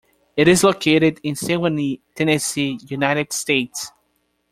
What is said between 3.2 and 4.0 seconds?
States.